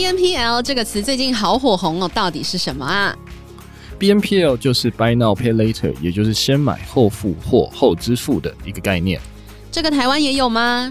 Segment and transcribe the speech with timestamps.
[0.00, 3.14] BNPL 这个词最近好火红哦，到底是什么啊
[3.98, 9.20] ？BNPL 就是 Buy Now Pay Later，也就是先买后付或后支付的一个概念。
[9.70, 10.90] 这个台湾也有吗？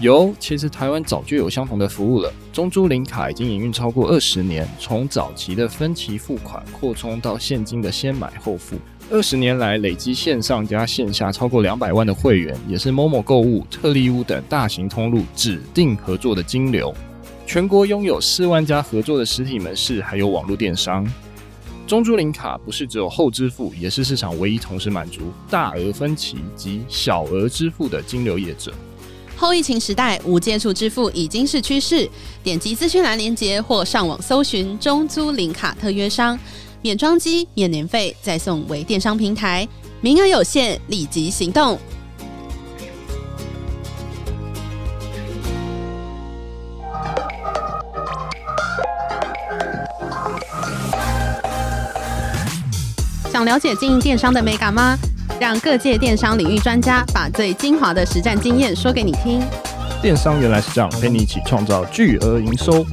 [0.00, 2.30] 有，其实台湾早就有相同的服务了。
[2.52, 8.76] 中租零卡已经营运超过二十年，从早期的分期付款扩充到现金的先买后付。
[9.10, 16.94] 二十年来，累积线上加线下超过两百万的会员，也是 Momo 购物、特利屋等大型通路指定合作的金流。
[17.46, 21.06] 全国拥有四万家合作的实体门市，还有网络电商。
[21.86, 28.74] 中租零卡不是只有后支付，也是市场唯一同时满足大额分期及小额支付的金流业者。
[29.36, 32.08] 后疫情时代，无接触支付已经是趋势。
[32.42, 36.36] 点击资讯栏链接或上网搜寻中租零卡特约商。
[36.82, 39.66] 免装机、免年费，再送微电商平台，
[40.00, 41.78] 名额有限，立即行动！
[53.46, 54.98] 了解经营电商的美感吗？
[55.40, 59.40] 让各界电商领域专家把最精华的实战经验说给你听。
[60.02, 62.84] 电商原来是这样，陪你一起创造巨额营收。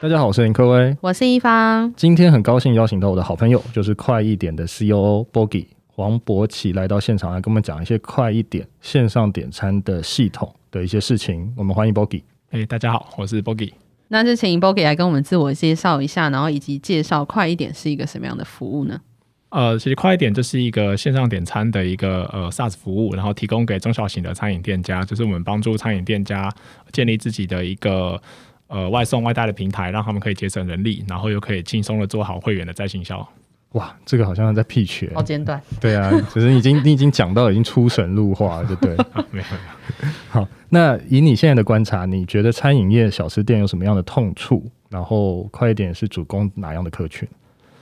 [0.00, 1.94] 大家好，我是林科威，我是一方。
[1.96, 11.54] 今天很高兴邀请到我的好朋友，就是快一点的 COO Bogi 黄博奇来到现场来跟我们讲一些快一点线上点餐的系统的一些事情。
[11.56, 12.24] 我们欢迎 Bogi。
[12.50, 13.70] 哎，大家好，我是 Bogi。
[14.08, 19.00] 那就请 Bogi 来跟我们自我介绍一下，然后以及介绍快一点是一个什么样的服务呢？
[19.50, 26.52] 呃，其实快一点就是一个线上点餐的一个呃 SaaS 服务，然后提供给中小型的餐饮店家，就是我们帮助餐饮店家
[26.92, 28.20] 建立自己的一个。
[28.66, 33.24] 呃，外送外带的平台，让他们可以节省人力，然后又可以轻松的做好会员的再行销。
[33.74, 35.60] 哇，这个好像在 pitch 好简短。
[35.80, 38.96] 对啊，只是已经你已经讲到已经出神入化了，对不对？
[38.96, 40.08] 啊， 没有没有。
[40.28, 44.64] 好，那以你现在的观察，你觉得餐饮业小吃店有什么样的痛处？
[44.88, 47.28] 然后快一点是主攻哪样的客群？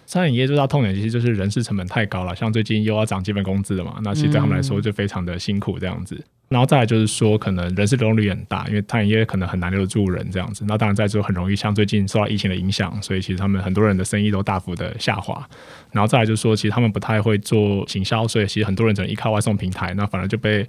[0.07, 6.15] 餐饮业最大痛点其实就是人事成本太高了，像最近又要涨基本工资了嘛，那其实对他们来说就非常的辛苦这样子。
[6.17, 10.65] 嗯、然后再来就是说，可能人事流动率很大，因为餐饮业可能很难留得住人这样子。
[10.69, 15.45] 那当然在这很容易像最近受到疫情的影响，所以其实他们很多人的生意都大幅的下滑。
[15.91, 20.65] 然后再来就是说，其实他们不太会做行销，所以其实很多人只能依靠外送平台，那反而就被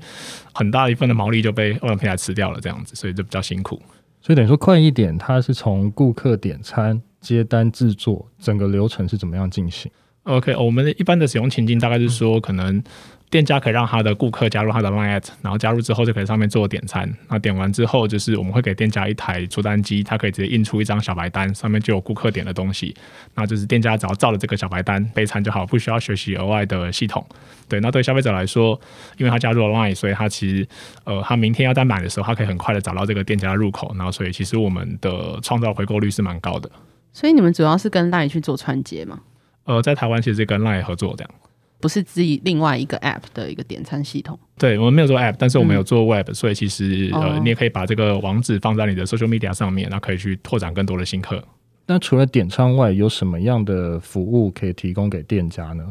[0.54, 3.82] 很大一份的毛利就被外送平台吃掉了这样子，所以就比较辛苦。
[4.22, 7.02] 所以等于说快一点，它是从顾客点餐。
[7.24, 9.90] 接单制作整个流程是怎么样进行
[10.24, 12.82] ？OK，我们一般的使用情境大概是说，可能
[13.30, 17.12] 店家可以让他的顾客加入他的 Line，然后加入之后就可以上面做点餐。
[17.28, 22.96] 那点完之后，就是我们会给店家一台出单机，他可以直接印出一张小白单，上面就有顾客点的东西。
[23.36, 27.26] 那就是店家只要照着这个小白单备餐就好，不需要学习额外的系统。
[27.68, 28.80] 对，那对消费者来说，
[29.18, 30.68] 因为他加入了 Line，所以他其实
[31.04, 33.94] 呃，他明天要再买的时候，他可以很快的找到这个店家的入口。
[33.98, 36.70] 然后，所以其实我们的创造回购率是蛮高的。
[37.12, 39.20] 所以你们主要是跟 LINE 去做串接吗？
[39.66, 41.32] 呃，在台湾其实是跟 LINE 合作这样，
[41.80, 44.38] 不是自己另外一个 App 的一个点餐系统。
[44.58, 51.44] 对，我们没有做 App，但是我们有做 Web，、嗯、所以其实呃，你也可以把这个网址放在你的 Social Media 上面，那可以去拓展更多的新客。
[51.86, 55.86] 那除了点餐外，有什么样的服务可以提供给店家呢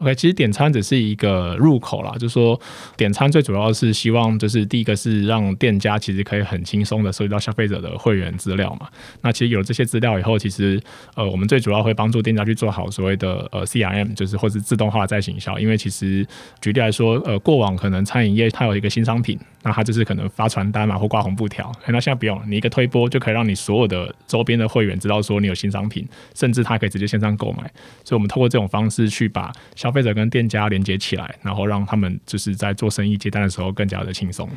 [0.00, 2.60] ？OK，其实点餐只是一个入口啦，就是说
[2.96, 8.88] 点餐最主要是希望就是第一个是让店家其实可以很轻松的收集到消费者的会员资料嘛。
[9.20, 10.80] 那其实有了这些资料以后，其实
[11.14, 15.58] 呃我们最主要会帮助店家去做好所谓的呃 CRM，就是或是自动化再行销。
[15.58, 16.26] 因为其实
[16.60, 27.70] 举例来说，呃过往可能餐饮业它有一个新商品，那它就是可能发传单嘛或挂红布条，那现在不用，你一个推播就可以让你所有的周边的会员知道说你有新商品，甚至他可以直接线上购买。
[28.04, 34.48] 所以我们透过这种方式去把消消费者跟店家连接起来，然后让他们就是在做生意接单的时候更加的轻松。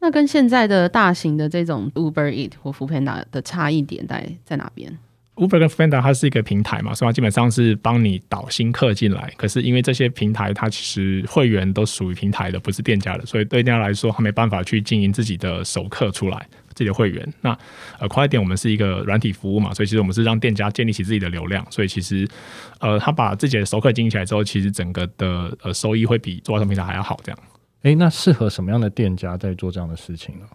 [0.00, 4.94] 那跟现在的大型的这种 Uber Eat 或 Foodpanda 的差异点在在哪边
[5.36, 9.32] ？Uber 跟 Foodpanda 它是一个平台嘛，所以它基本上是帮你导新客进来。
[9.38, 16.46] 可是因为这些平台它其实会员都属于平台的，不是店家的，所以对店家来说，他没办法去经营自己的熟客出来。
[16.80, 17.54] 自己的会员，那
[17.98, 22.26] 呃快点，我们是一个软体服务嘛，所以其实我们是让店家建立起自己的流量，所以其实
[22.78, 27.20] 呃他把自己的熟客经营起来之后，其实整个的呃收益会比做外送平台还要好。
[27.22, 27.38] 这样，
[27.82, 30.46] 哎，那适合什么样的店家在做这样的事情呢？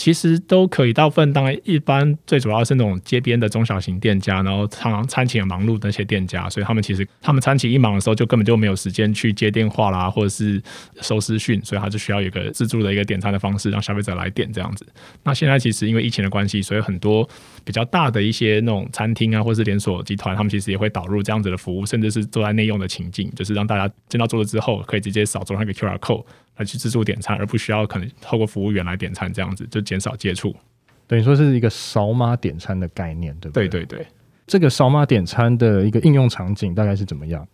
[0.00, 10.58] 其实都可以，大部分当然一般最主要是那种街边的中小型店家，然后常常餐期很忙碌的那些店家，所以他们其实他们餐期一忙的时候，就根本就没有时间去接电话啦，或者是
[11.02, 14.86] 收私讯，所以他就需要有一个自助的一个点餐的方式，让消费者来点这样子。
[15.22, 17.28] 那现在其实因为疫情的关系，所以很多
[17.62, 26.24] 比较大的一些那种餐厅啊，或是连锁集团，他们其实也会导入这样子的服务，甚至是坐在内用的情境，就是让大家进到桌子之后，可以直接扫桌上一个 QR code。
[26.60, 30.54] 来去自助点餐，而不需要可能透过服务员来点餐，这样子就减少接触。
[31.06, 33.66] 等于说是一个扫码点餐的概念，对不对？
[33.66, 34.06] 对对对，
[34.46, 37.44] 这个扫码点餐的一个应用场景大概是怎么样？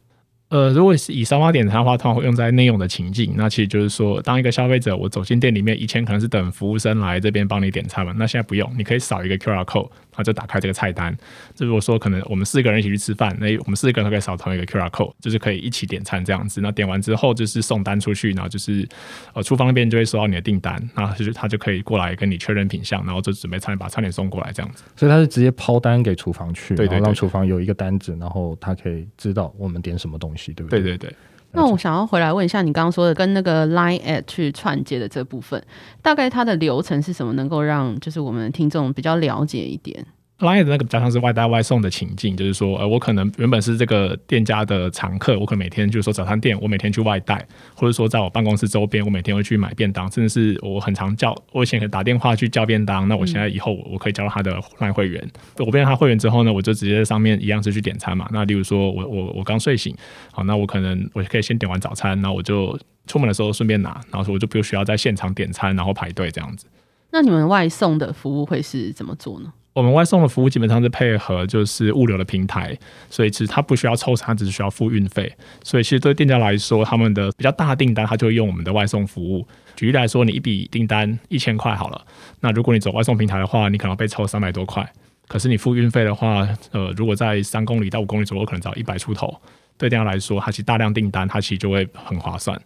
[0.49, 3.35] 呃，如果是以扫码点餐的话，通常会用在内用的情境。
[3.37, 11.17] 那其实就是说，当一个消费者我走进店里面，以前可能是等服务生来这边帮你点餐嘛，那现在不用，你可以扫一个 QR code，然后就打开这个菜单。
[11.55, 16.61] 就如果说可能我们四个人一起去吃饭，那我们四个人都可以扫同一个 QR code，就是可以一起点餐这样子。
[16.61, 18.89] 那点完之后就是送单出去，然后就是
[19.35, 24.85] 呃厨房那边就会收到你的订单，然后就是他就可以过来跟你确认品相，然后就准备餐把餐点送过来这样子。
[24.95, 30.81] 所以他是直接抛单给厨房去，对对让厨房有一个单子，然后他可以知道我们点什么东西，对不对？
[30.81, 31.17] 对对对。
[31.53, 35.63] 那我想要回来问一下，你刚刚说的跟那个 Line at 去串接的这部分，
[36.03, 37.33] 大概它的流程是什么？
[37.33, 40.07] 能够让就是我们的听众比较了解一点。
[40.41, 47.43] Line 的那个比较像是外带外送的情境，就是说，呃，我可能原本是这个店家的常客，我可能每天就是说早餐店，我每天去外带，
[47.75, 58.29] 或者说在我办公室周边，我每天会去买便当，甚至是我很常叫，我以前打电话去叫便当，那我现在以后我可以加入他的 Line 会员，我变成他会员之后呢，我就直接在上面一样是去点餐嘛。
[58.31, 59.97] 那例如说我我我刚睡醒，
[60.33, 66.67] 好，那我可能我可以先点完早餐，然后我就出门的时候顺便拿，然后说我就不需要在现场点餐，然后排队这样子。
[67.11, 69.51] 那你们外送的服务会是怎么做呢？
[69.77, 72.75] 我们外送的服务基本上是配合就是物流的平台，
[73.11, 75.31] 所以其实它不需要抽成，它只是需要付运费。
[75.63, 79.47] 所以其实对店家来说，他们的比较大订单，他就会用我们的外送服务。
[79.77, 82.07] 举例来说，你一笔订单一千块好了，
[82.41, 84.91] 那如果你走外送平台的话，你可能被抽三百多块。
[85.29, 89.39] 可是你付运费的话，呃，如果在三公里到五公里左右，可能只要一百出头。
[89.77, 92.59] 对店家来说，它其实大量订单，它其实就会很划算。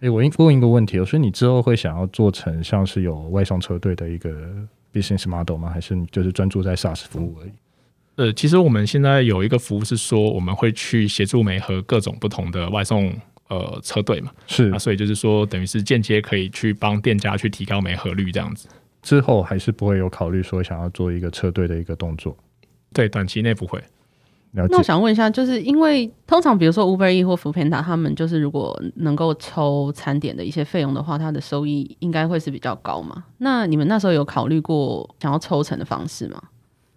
[0.00, 4.30] 诶，我问一个问题哦，所以你之后会想要做成像是有外送车队的一个
[4.92, 5.70] ？Business model 吗？
[5.70, 7.50] 还是你就是专注在 SaaS 服务而已？
[8.16, 13.12] 呃，其实我们现在有一个服务是说，我们会去协助媒和各种不同的外送
[13.48, 18.68] 呃车队嘛，是啊，所以就是说，等于是间接可以去帮店家去提高媒合率这样子。
[19.02, 22.36] 之后还是不会有考虑说想要做一个车队的一个动作？
[22.92, 23.82] 对，短期内不会。
[24.52, 33.24] 那我想问一下，就是因为通常比如说 Uber Eats 或 Foodpanda，他们就是如果能够抽餐点的一些费用的话，它的收益应该会是比较高嘛？
[33.38, 36.42] 那你们那时候有考虑过想要抽成的方式吗？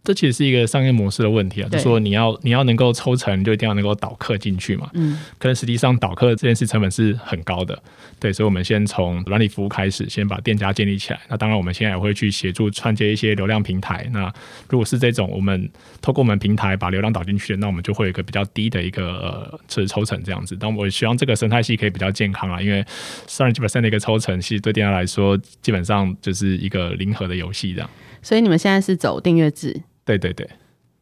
[0.04, 4.90] 这其实是一个商业模式的问题啊，就是说你要你要能够抽成，就一定要能够导客进去嘛。
[4.96, 7.82] 嗯，可能实际上导客这件事成本是很高的，
[8.20, 11.22] 对，所以我们先从软体服务开始，先把店家建立起来。
[11.30, 14.06] 那当然，我们现在也会去协助串接一些流量平台。
[14.12, 14.30] 那
[14.68, 15.70] 如果是这种我们
[16.02, 20.58] 透过我们平台把流量导进去，那我们就会有一个比较低的一个呃是抽成这样子。
[20.60, 22.86] 但我希望这个生态系可以比较健康啊，因为
[23.26, 27.90] 三十几 percent 的一个抽成，其实对店家来说基本上就是一个零和的游戏这样。
[28.22, 29.82] 所以你们现在是走订阅制？
[30.06, 30.46] 对对对，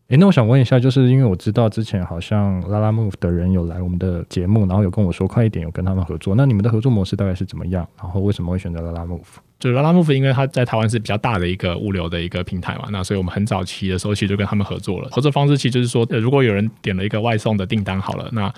[0.09, 7.87] 诶，那我想问一下，就是因为我知道之前好像拉拉 move 的人有来我们的节目，然后有跟我说快一点有跟他们合作，那你们的合作模式大概是怎么样？
[7.97, 9.19] 然后为什么会选择拉拉 move？
[9.59, 15.09] 就是拉拉 move，因为他在台湾是比较大的一个物流的一个平台嘛，那所以我们很早期的时候其实就跟他们合作了。
[15.11, 18.51] 合作方式其实就是说，呃，如果有人点了一个外送的订单好了，那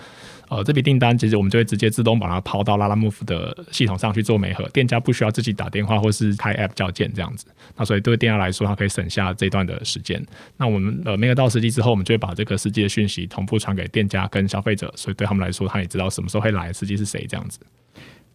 [0.56, 7.48] 呃，这笔订单其实我们就会直接自动把它抛到 Lalamove 的系统上去做媒合，店家不需要自己打电话或是开 App 叫件这样子。
[7.76, 10.24] 那所以对店家来说，它可以省下这段的时间。
[10.56, 17.58] 那我们呃媒合到司机之后，我们就会把这个司机的讯息同步传给店家跟消费者，所以对他们来说，他也知道什么时候会来，司机是谁这样子。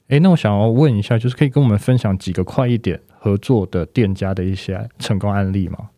[0.09, 5.91] 诶，那我想要问一下，就是可以跟我们分享几个快一点合作的店家的一些成功案例吗？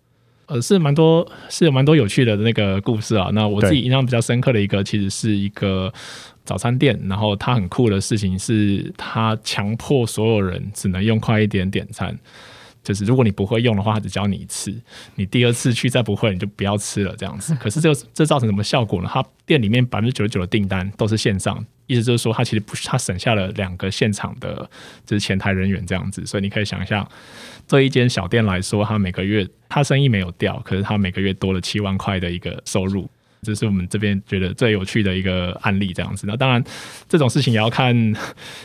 [0.50, 3.30] 呃，是蛮多，是有蛮多有趣的那个故事啊。
[3.33, 5.92] 那我自己印象比较深刻的一个，其实是一个
[6.45, 12.19] 早餐店，然后他很酷的事情是，他强迫所有人只能用快一点点餐。
[12.83, 14.75] 就是如果你不会用的话，他只教你一次，
[15.15, 17.55] 你第二次去再不会，你就不要吃了这样子。
[17.61, 19.11] 可是这这造成什么效果呢？
[19.13, 24.69] 他店里面百分之九十九的订单都是线上，意思就是说他其实不是他省下了两个现场的，
[25.05, 26.25] 就是前台人员这样子。
[26.25, 27.07] 所以你可以想象，
[27.67, 33.09] 这一间小店来说，他每个月他生意没有掉，可是他每个月多了七万块的一个收入，
[33.43, 36.27] 这是我们这边觉得最有趣的一个案例这样子。
[36.27, 36.65] 那当然
[37.09, 38.15] 这种事情也要看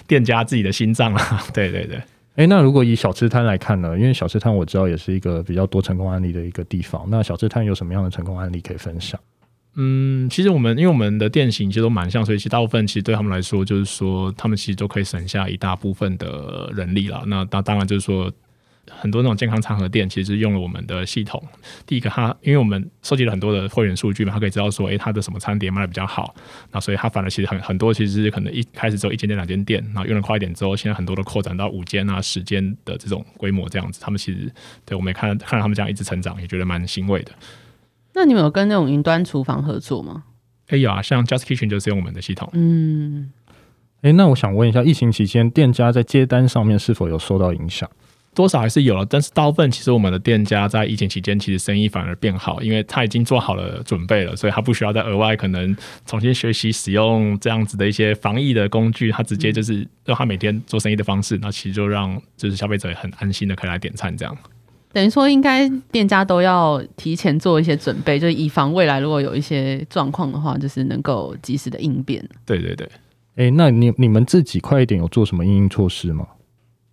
[0.08, 1.22] 店家自己的心脏了。
[1.54, 2.02] 对对对。
[2.36, 3.98] 诶，那如果以小吃摊来看呢？
[3.98, 7.06] 因为小吃摊我知道也是一个比较多成功案例的一个地方。
[7.10, 9.20] 那小吃摊有什么样的成功案例可以分享？
[9.76, 17.24] 嗯，其实我们因为我们的店型其实都蛮像，所以其实大部分其实对他们来说，就是说他们其实都可以省下一大部分的人力了。
[17.28, 18.32] 那当当然就是说。
[18.90, 21.42] 很多那种健康餐盒店其实用了我们的系统。
[21.86, 26.36] 第一个，它因为我们收集了很多的会员数据嘛，他可以知道说，诶，它的什么餐点卖的比较好。
[26.72, 34.00] 那所以它反而其实很很多，其实是可能一开始只有一间店、两间店，然后用了快一点之后，现在很多都扩展到五间啊、十间的这种规模这样子。
[34.02, 34.52] 他们其实
[34.86, 37.32] 对我们也看看到他们这样一直成长，也觉得蛮欣慰的。
[38.14, 40.24] 那你们有跟那种云端厨房合作吗？
[40.70, 42.50] 诶，有啊，像 Just Kitchen 就是用我们的系统。
[42.54, 43.32] 嗯，
[44.02, 47.90] 诶，那我想问一下，疫情期间店家在接单上面是否有受到影响？
[48.36, 55.76] 多少还是有了，但是大部分其实我们的店家在疫情期间其实生意反而变好，因为他已经做好了准备了，所以他不需要再额外可能
[56.06, 64.38] 重新学习使用这样子的一些防疫的工具，他直接就是让他每天做生意的方式，那其实就让就是消费者也很安心的可以来点餐这样。
[64.92, 72.26] 等于说，应该店家都要提前做一些准备，就是以防未来如果有一些状况的话，就是能够及时的应变。
[72.46, 72.88] 对对对，
[73.36, 76.26] 哎、欸，那你你们自己快一点有做什么应应措施吗？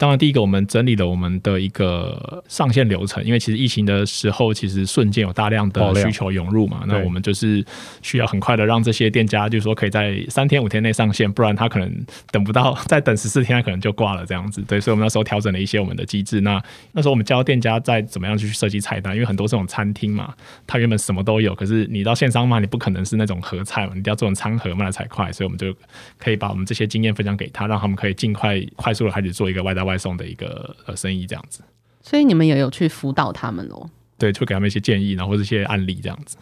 [0.02, 7.64] 当然，第一个我们整理了我们的一个上线流程，因为其实疫情的时候，其实瞬间有大量的需求涌入嘛，那我们就是
[8.02, 14.60] 需要很快的让这些店家，就是说可以在三天五天内上线，不然他可能等不到，再等十四天，他可能就挂了这样子。
[14.62, 16.40] 对，所以我们那时候调整了一些我们的机制。
[16.40, 20.34] 那那时候我们教店家在怎么样去设计菜单，因为很多这种餐厅嘛，
[20.66, 25.30] 它原本什么都有，可是你到线上卖，你不可能是那种合菜嘛，你一定要做成餐盒卖的才快。
[25.30, 25.72] 所以我们就
[26.18, 31.62] 可以把我们这些经验分享给他，让他们可以尽快快速的开始做一个外带外送的一个呃生意这样子，
[32.00, 33.88] 所以你们也有去辅导他们喽？
[34.18, 36.36] 对，就给他们一些建议，然后或者一些案例这样子。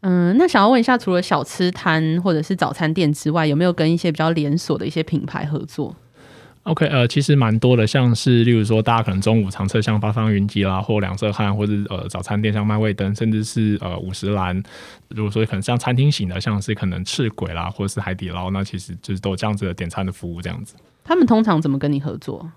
[0.00, 5.96] 嗯，那想要问一下，除了小吃摊或者是早餐店之外，有没有跟一些比较连锁的一些品牌合作
[6.64, 14.62] ？OK，呃，其实蛮多的，像是例如说，大家可能中午常吃像八方云集啦，或两色汉，或者呃早餐店像麦味登，甚至是呃五十岚。
[15.08, 20.74] 如果说可能像餐厅型的，像是可能赤鬼啦，或者是海底捞，那其实就是都有这样子的点餐的服务这样子。
[21.02, 22.50] 他们通常怎么跟你合作？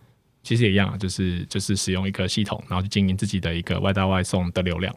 [0.47, 4.95] 其实也一样啊，就是就是使用一个系统，然后去经营自己的一个外带外送的流量。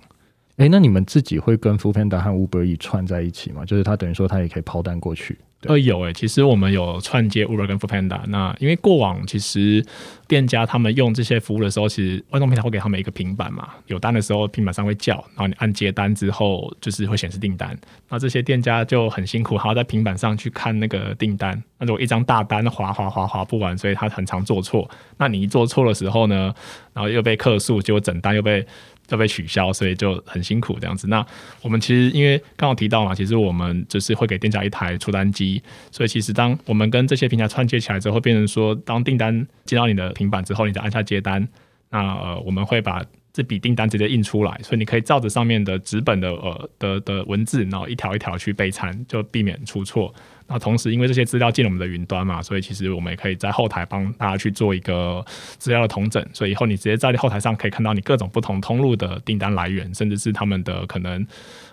[0.61, 3.65] 哎，那你们自己会跟 f o o p a n d a 和 Uber E 串在一起吗？
[3.65, 5.39] 就是他等于说他也可以抛单过去。
[5.63, 8.23] 呃，有诶，其实我们有串接 Uber 跟 f o o p a n d a。
[8.29, 9.83] 那因为过往其实
[10.29, 17.75] 店家他们用这些服务的时候，其实外送平台会给他们一个平板嘛，有单的时候平板上会叫，然后你按接单之后就是会显示订单。
[18.11, 21.59] 那这些店家就很辛苦，还要在平板上去看那个订单。
[21.79, 24.87] 那如果一张大单划划划划不完，所以他很常做错。
[25.17, 26.53] 那你一做错的时候呢，
[26.93, 28.67] 然后又被客诉，结果整单又被。
[29.11, 31.09] 都被取消，所以就很辛苦这样子。
[31.09, 31.27] 那
[31.61, 41.47] 我们其实因为刚好提到嘛，其实我们就是会给店家一台出单机，所以其实当我们跟这些平台串接起来之后，变成说，当订单接到你的平板之后，你再按下接单，
[41.91, 43.03] 那呃我们会把
[43.41, 50.15] 这笔订单直接印出来，所以你可以照着上面的纸本的呃的的文字，然后一条一条去备餐，就避免出错。
[50.47, 55.25] 那同时，因为这些资料进了我们的云端嘛，所以其实我们也可以在后台帮大家去做一个
[55.57, 56.23] 资料的统整。
[56.35, 61.27] 所以以后你直接在后台上可以看到你各种不同通路的订单来源，甚至是他们的可能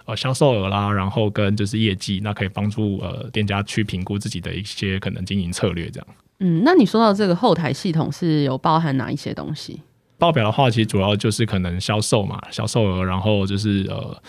[0.05, 6.07] 呃销售额啦，然后跟就是业绩，那可以帮助呃店家去评估自己的一些可能经营策略这样。
[6.39, 9.81] 嗯，那你说到这个后台系统是有包含哪一些东西？
[10.17, 14.21] 报表的话，其实主要就是可能销售嘛，销售额，然后就是呃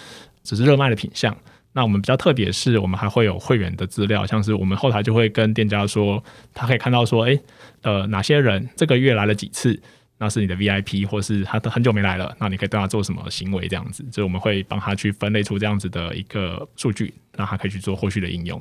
[0.43, 1.37] 只是热卖的品项。
[1.73, 7.39] 那我们比较特别是，我们还会有会员的资料，像是我们后台就会跟店家说，他可以看到说，哎，
[7.83, 9.81] 呃，哪些人这个月来了几次，
[10.19, 18.61] 那是你的 VIP，或是他很久没来了，那你可以对他做什么行为这样子，所以我们会帮他去分类出这样子的一个数据，那他可以去做后续的应用。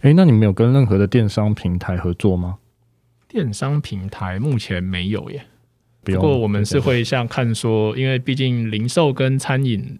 [0.00, 2.56] 哎，那你们有跟任何的电商平台合作吗？
[3.26, 5.44] 电商平台目前没有耶。
[6.14, 9.98] 不过我们是会像看说，因为毕竟零售跟餐饮，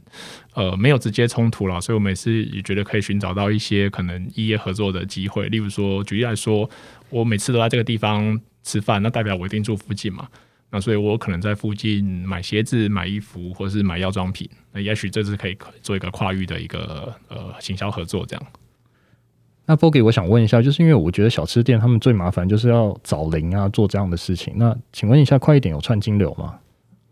[0.54, 5.48] 呃，没有直接冲突了，所以我们也是也觉得可以寻找到一些可能一业合作的机会。
[5.48, 6.68] 例如说，举例来说，
[7.10, 10.28] 我每次都在这个地方吃饭，那代表我一定住附近嘛，
[10.70, 18.46] 那所以我可能在附近买鞋子、买衣服，或是买药妆品，那也许这次可以做一个跨域的一个呃行销合作这样。
[19.68, 24.54] 那 f o g y 我想问一下，就是因为我觉得小吃店他们最麻烦就是要找零啊，做这样的事情。
[24.56, 26.58] 那请问一下，快一点有串金流吗？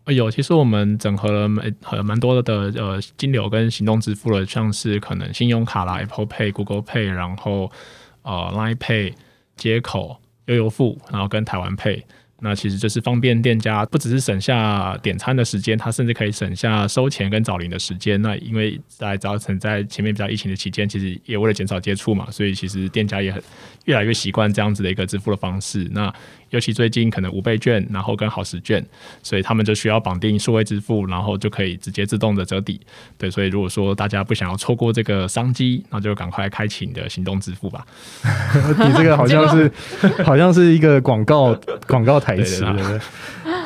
[0.07, 1.71] 有，其实我们整合了蛮
[2.03, 7.69] 蛮多的呃金流跟行动支付了，像是可能信用卡啦、Apple Pay、Google Pay，然后
[8.23, 9.13] 呃 Line Pay
[9.55, 12.01] 接口、悠游付，然后跟台湾 Pay。
[12.39, 18.21] 那其实就是方便店家，不只是省下点餐的时间，他甚至可以省下收钱跟找零的时间。
[18.21, 23.41] 那因为在早晨在前面比较疫情的期间，其实也为了减少接触嘛，所以其实店家也很
[23.85, 25.87] 越来越习惯这样子的一个支付的方式。
[25.91, 26.13] 那
[26.49, 28.85] 尤其最近可能五倍券，然后跟好时券，
[29.21, 32.79] 所以他们就需要绑定数位支付，然后就可以直接自动的折抵。
[33.17, 37.85] 对，所以如果说大家不想要错过这个商机，那就赶快开启你的行动支付吧。
[38.23, 39.71] 你这个好像是
[40.23, 42.65] 好像是一个广告广告台词？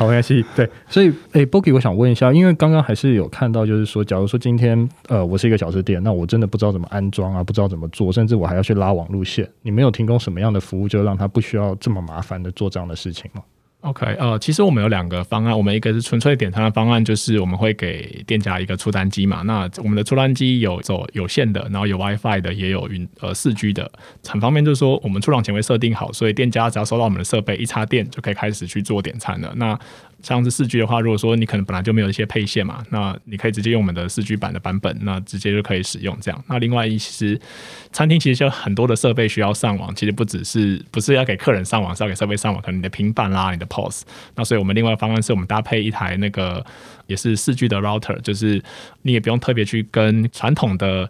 [0.08, 0.44] 没关系。
[0.56, 13.42] 对，所以诶、欸、Bogi，我想问一下，因为刚刚还是有看到，就是说，假如说今天呃，我是一个小吃店，那我真的不知道怎么安装啊，不知道怎么做，甚至我还要去拉网路线，你没有提供什么样的服务，就让他不需要这么麻烦的做这样的事情吗
[13.82, 19.42] ？OK，呃，其实我们有两个方案，我们一个是纯粹点餐的方案，就是我们会给店家一个出单机嘛。
[19.42, 23.92] 那我们的出单机有走有线的，然后有 WiFi 的，也有云呃四 G 的，
[24.28, 24.64] 很方便。
[24.64, 29.52] 就是说我们出厂前会设定好，所以店家只要收到我们的设备一插电就可以开始去做点餐了。
[29.56, 29.78] 那
[30.22, 36.44] 像是四 G 的话，如果说你可能本来就没有一些配线嘛，那你可以直接用我们的四 G 版的版本，那直接就可以使用这样。
[36.48, 37.40] 那另外，其实
[37.92, 44.04] 餐厅其实有很多的设备需要上网，其实不只是不是要给客人上网，是要给设备上网，可能你的平板啦、你的 POS。
[44.36, 46.66] 那所以我们另外方案是我们搭配一台那个
[47.08, 48.62] 也是四 G 的 router，就是
[49.02, 51.10] 你也不用特别去跟传统的。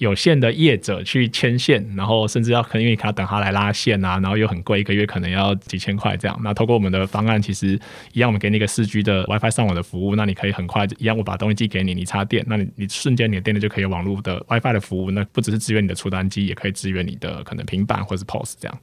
[0.00, 6.40] 有线的业者去牵线，然后甚至要可能因为他等他来拉线啊，然后又很贵，一个月可能要几千块这样。
[6.42, 7.78] 那透过我们的方案，其实
[8.14, 18.78] 一样，我们给你一个四 G 的 WiFi 上网的服务，那你可以很快一样，我把东西寄给你，你插电，那你你瞬间你的电脑就可以有网络的 WiFi 的服务，那不只是支援你的出单机，也可以支援你的可能平板或是 POS 这样。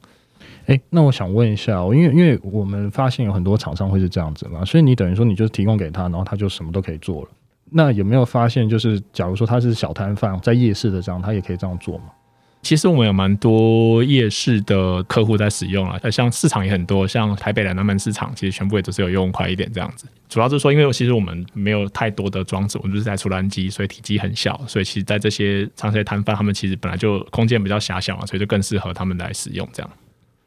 [0.66, 7.28] 哎，那我想问一下，因为因为我们发现有很多厂商会是这样子嘛，所以你等于说你就提供给他，然后他就什么都可以做了。
[7.70, 12.04] 那有没有发现，就是假如说他是小摊贩，在夜市的这样，他也可以这样做吗？
[12.60, 20.06] 其实我们有蛮多夜市的客户在使用啊，像市场也很多，像台北的南门市场，其实全部也都是有用快一点这样子。
[20.28, 29.90] 主要就是说，因为其实我们没有太多的装置，我们就是在出单机，所以体积很小，所以其实在这些长些摊贩，他们其实本来就空间比较狭小嘛，所以就更适合他们来使用这样。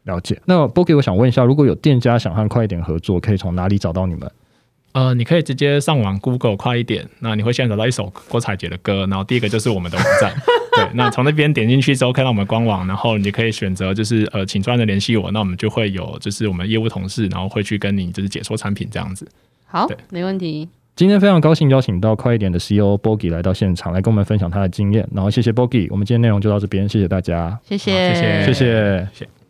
[0.04, 0.40] 了解。
[0.46, 4.30] 那 Bogi，我想问一下，如果有店家想和快一点合作，可以从哪里找到你们？
[4.94, 10.34] 呃，你可以直接上网 Google 快一点，那你会先找到一首郭采洁的歌，然后第一个就是我们的网站，
[10.76, 19.28] 对，那从那边点进去之后看到我们官网，然后你可以选择就是呃，请专人联系我，那我们就会有就是我们业务同事，然后会去跟你就是解说产品这样子。
[19.66, 20.68] 好，对，没问题。
[20.94, 29.08] 今天非常高兴邀请到快一点的 CEO Bogi 来到现场，来跟我们分享他的经验，然后谢谢 Bogi，我们今天内容就到这边，谢谢大家，谢谢，谢谢，谢谢。
[29.14, 29.41] 谢谢。